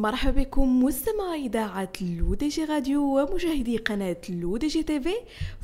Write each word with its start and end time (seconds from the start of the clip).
مرحبا 0.00 0.42
بكم 0.42 0.84
مستمعي 0.84 1.46
إذاعة 1.46 1.92
L'ODJ 2.00 2.36
Radio 2.68 3.20
ومشاهدي 3.20 3.76
قناة 3.76 4.16
L'ODJ 4.28 4.82
TV 4.82 5.14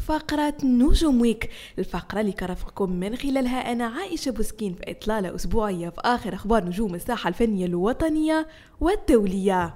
فقرة 0.06 0.54
نجوم 0.64 1.20
Week 1.20 1.50
الفقرة 1.78 2.20
اللي 2.20 2.32
كرفقكم 2.32 2.92
من 2.92 3.16
خلالها 3.16 3.72
أنا 3.72 3.86
عائشة 3.86 4.30
بوسكين 4.30 4.74
في 4.74 4.90
إطلالة 4.90 5.34
أسبوعية 5.34 5.88
في 5.88 6.00
آخر 6.04 6.34
أخبار 6.34 6.64
نجوم 6.64 6.94
الساحة 6.94 7.28
الفنية 7.28 7.66
الوطنية 7.66 8.46
والدولية. 8.80 9.74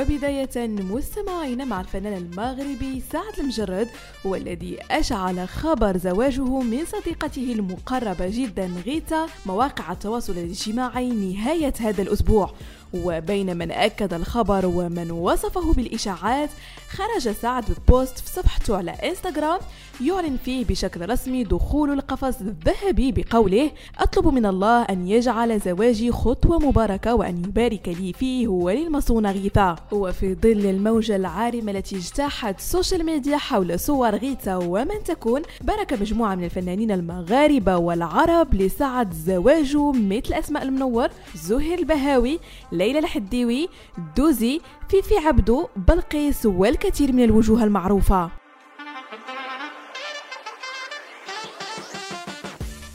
وبداية 0.00 0.66
مستمعين 0.66 1.68
مع 1.68 1.80
الفنان 1.80 2.12
المغربي 2.12 3.02
سعد 3.12 3.38
المجرد 3.38 3.88
والذي 4.24 4.78
أشعل 4.90 5.48
خبر 5.48 5.96
زواجه 5.96 6.60
من 6.60 6.84
صديقته 6.84 7.52
المقربة 7.52 8.28
جدا 8.28 8.70
غيتا 8.86 9.26
مواقع 9.46 9.92
التواصل 9.92 10.32
الاجتماعي 10.32 11.10
نهاية 11.10 11.72
هذا 11.80 12.02
الأسبوع. 12.02 12.54
وبين 12.94 13.56
من 13.56 13.70
أكد 13.70 14.14
الخبر 14.14 14.66
ومن 14.66 15.10
وصفه 15.10 15.72
بالإشاعات 15.72 16.50
خرج 16.90 17.32
سعد 17.32 17.64
ب 17.70 17.80
post 17.80 18.18
في 18.18 18.30
صفحته 18.30 18.76
على 18.76 18.90
إنستغرام 18.90 19.60
يعلن 20.04 20.36
فيه 20.44 20.64
بشكل 20.64 21.10
رسمي 21.10 21.44
دخول 21.44 21.92
القفص 21.92 22.40
الذهبي 22.40 23.12
بقوله 23.12 23.70
أطلب 23.98 24.28
من 24.28 24.46
الله 24.46 24.82
أن 24.82 25.08
يجعل 25.08 25.60
زواجي 25.60 26.12
خطوة 26.12 26.58
مباركة 26.58 27.14
وأن 27.14 27.44
يبارك 27.44 27.88
لي 27.88 28.12
فيه 28.12 28.48
وللمصون 28.48 29.26
غيثا. 29.26 29.76
وفي 29.92 30.34
ظل 30.34 30.66
الموجة 30.66 31.16
العارمة 31.16 31.72
التي 31.72 31.96
اجتاحت 31.96 32.58
ال 32.58 32.65
social 32.65 33.06
media 33.06 33.36
حول 33.36 33.80
صور 33.80 34.14
غيثا 34.14 34.56
ومن 34.56 35.04
تكون 35.04 35.42
بارك 35.60 35.92
مجموعة 35.92 36.34
من 36.34 36.44
الفنانين 36.44 36.90
المغاربة 36.90 37.76
والعرب 37.76 38.54
لسعد 38.54 39.12
زواجه 39.12 39.92
مثل 39.92 40.34
أسماء 40.34 40.62
المنور 40.62 41.08
زهير 41.34 41.78
البهاوي 41.78 42.38
ليلى 42.80 42.98
الحديوي 42.98 43.68
دوزي 44.16 44.60
فيفي 44.88 45.16
عبدو 45.16 45.68
بلقيس 45.76 46.46
والكثير 46.46 47.12
من 47.12 47.24
الوجوه 47.24 47.64
المعروفة. 47.64 48.39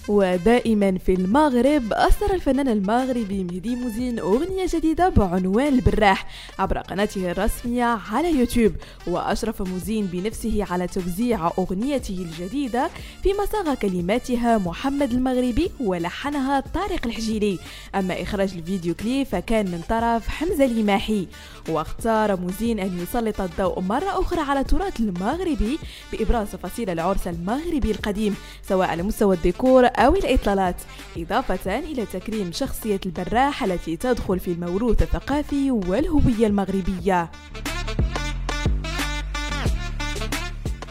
ودائما 0.08 0.98
في 0.98 1.14
المغرب 1.14 1.94
أصدر 1.94 2.34
الفنان 2.34 2.68
المغربي 2.68 3.44
مهدي 3.44 3.76
موزين 3.76 4.20
أغنية 4.20 4.66
جديدة 4.74 5.10
بعنوان 5.10 5.74
البراح 5.74 6.28
عبر 6.60 6.78
قناته 6.78 7.32
الرسمية 7.32 7.84
على 7.84 8.40
يوتيوب. 8.40 8.74
وأشرف 9.08 9.62
موزين 9.62 10.06
بنفسه 10.06 10.66
على 10.72 10.88
توزيع 10.88 11.52
أغنيته 11.58 12.14
الجديدة 12.30 12.90
فيما 13.24 13.46
صاغ 13.46 13.74
كلماتها 13.74 14.58
محمد 14.58 15.12
المغربي 15.12 15.72
ولحنها 15.80 16.60
طارق 16.60 17.06
الحجيري 17.08 17.60
أما 17.96 18.22
إخراج 18.22 18.54
الفيديو 18.54 18.94
كليب 18.96 19.28
فكان 19.28 19.66
من 19.66 19.82
طرف 19.90 20.28
حمزة 20.28 20.66
لماحي 20.66 21.28
واختار 21.70 22.40
موزين 22.40 22.80
أن 22.80 23.00
يسلط 23.04 23.42
الضوء 23.42 23.80
مرة 23.80 24.22
أخرى 24.22 24.42
على 24.42 24.60
التراث 24.60 25.00
المغربي 25.00 25.80
بإبراز 26.12 26.52
تفاصيل 26.52 26.90
العرس 26.90 27.28
المغربي 27.28 27.92
القديم 27.92 28.36
سواء 28.68 28.88
على 28.88 29.04
مستوى 29.04 29.36
الديكور 29.36 29.86
أو 29.96 30.16
الإطلالات 30.16 30.76
إضافة 31.18 31.80
إلى 31.80 32.06
تكريم 32.06 32.52
شخصية 32.52 33.00
البراح 33.06 33.64
التي 33.64 33.98
تدخل 33.98 34.40
في 34.40 34.52
الموروث 34.52 35.02
الثقافي 35.02 35.72
والهوية 35.72 36.48
المغربية. 36.48 37.30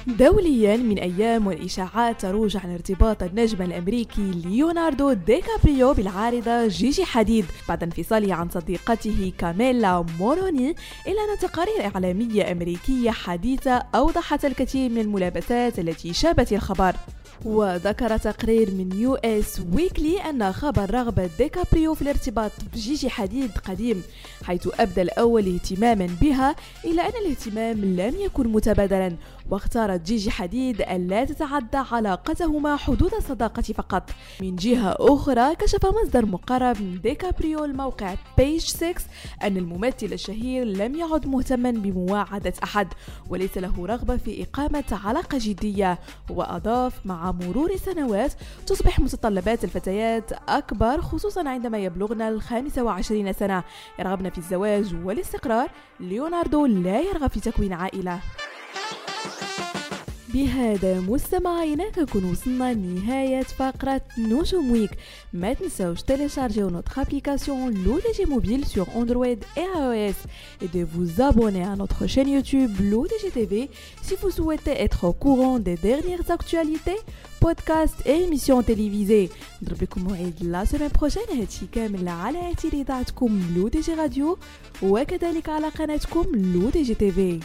دوليا 0.07 0.77
من 0.77 0.99
أيام 0.99 1.47
والإشاعات 1.47 2.21
تروج 2.21 2.57
عن 2.57 2.73
ارتباط 2.73 3.23
النجم 3.23 3.63
الأمريكي 3.63 4.31
ليوناردو 4.45 5.13
دي 5.13 5.41
كابريو 5.41 5.95
بالعارضة 5.95 6.67
جيجي 6.67 7.05
حديد 7.05 7.45
بعد 7.69 7.83
انفصاله 7.83 8.35
عن 8.35 8.49
صديقته 8.49 9.33
كاميلا 9.39 10.07
موروني. 10.19 10.71
إلا 11.07 11.21
أن 11.33 11.39
تقارير 11.41 11.85
إعلامية 11.95 12.53
أمريكية 12.53 13.11
حديثة 13.11 13.83
أوضحت 13.95 14.45
الكثير 14.45 14.91
من 14.91 15.01
الملابسات 15.01 15.79
التي 15.79 16.13
شابت 16.13 16.53
الخبر. 16.53 16.97
وذكر 17.45 18.17
تقرير 18.17 18.71
من 18.71 18.93
US 18.93 19.61
Weekly 19.75 20.19
أن 20.19 20.53
خبر 20.53 20.95
رغبة 20.95 21.31
ديكابريو 21.39 21.95
في 21.95 22.03
الارتباط 22.03 22.51
بجيجي 22.75 23.11
حديد 23.11 23.51
قديم 23.51 24.03
حيث 24.45 24.69
أبدى 24.81 25.03
الأول 25.03 25.55
اهتماما 25.55 26.09
بها 26.21 26.57
إلا 26.85 27.03
أن 27.09 27.13
الاهتمام 27.25 27.85
لم 27.85 28.15
يكن 28.21 28.49
متبادلا 28.49 29.17
واختارت 29.95 30.07
جيجي 30.07 30.31
حديد 30.31 30.81
ألا 30.81 31.25
تتعدى 31.25 31.77
علاقتهما 31.93 32.77
حدود 32.77 33.15
الصداقة 33.15 33.63
فقط. 33.63 34.11
من 34.41 34.57
جهة 34.57 34.97
أخرى 34.99 35.55
كشف 35.55 35.87
مصدر 35.87 36.27
مقرب 36.27 36.83
من 36.83 37.01
ديكابريو 37.01 37.65
الموقع 37.65 38.15
Page 38.37 38.61
6 38.61 38.95
أن 39.43 39.57
الممثل 39.57 40.13
الشهير 40.13 40.65
لم 40.65 40.95
يعد 40.95 41.27
مهتما 41.27 41.71
بمواعدة 41.71 42.53
أحد 42.65 42.89
وليس 43.29 43.59
له 43.59 43.87
رغبة 43.87 44.17
في 44.17 44.43
إقامة 44.43 44.85
علاقة 45.05 45.39
جدية. 45.41 45.99
وأضاف 46.31 47.07
مع 47.07 47.33
مرور 47.33 47.77
سنوات 47.77 48.33
تصبح 48.67 49.01
متطلبات 49.01 49.65
الفتيات 49.65 50.33
أكبر 50.49 51.01
خصوصا 51.01 51.49
عندما 51.49 51.79
يبلغن 51.79 52.23
الخامسة 52.23 52.83
وعشرين 52.83 53.33
سنة. 53.33 53.65
يرغبن 53.99 54.31
في 54.31 54.39
الزواج 54.39 54.95
والاستقرار 55.05 55.71
ليوناردو 56.01 56.67
لا 56.67 57.01
يرغب 57.01 57.31
في 57.31 57.41
تكوين 57.41 57.73
عائلة. 57.73 58.21
بهذا 60.34 61.00
مستمعينا 61.00 61.90
كنكون 61.90 62.24
وصلنا 62.26 62.74
لنهاية 62.74 63.44
فقرة 63.44 64.02
نجوم 64.18 64.72
ويك 64.72 64.92
ما 65.34 65.54
تنساوش 65.54 66.00
télécharger 66.00 66.72
notre 66.72 67.00
application 67.00 67.70
l'ODG 67.70 68.28
Mobile 68.28 68.66
sur 68.66 68.86
Android 68.96 69.42
et 69.62 69.68
iOS 69.76 70.20
et 70.62 70.68
de 70.78 70.84
vous 70.84 71.22
abonner 71.22 71.64
à 71.64 71.76
notre 71.76 72.08
chaîne 72.08 72.30
YouTube 72.30 72.72
l'ODG 72.92 73.24
TV 73.34 73.70
si 74.02 74.16
vous 74.22 74.32
souhaitez 74.32 74.76
être 74.86 75.04
au 75.06 75.14
courant 75.14 75.60
des 75.60 75.78
dernières 75.90 76.30
actualités 76.32 77.00
بودكاست 77.42 78.08
اي 78.08 78.24
ايميسيون 78.24 78.66
تيليفيزي 78.66 79.30
نضرب 79.62 79.84
لكم 79.84 80.04
موعد 80.04 80.34
لا 80.42 80.66
سيمين 80.66 80.90
بروجين 81.00 81.24
هادشي 81.40 81.66
كامل 81.72 82.08
على 82.08 82.52
اثير 82.52 82.74
اذاعتكم 82.74 83.42
لو 83.56 83.68
دي 83.68 83.82
جي 83.82 83.94
راديو 83.94 84.38
وكذلك 84.84 85.50
على 85.50 85.68
قناتكم 85.68 86.26
لو 86.36 86.70
دي 86.70 86.84
جي 86.84 86.96
تيفي 86.96 87.40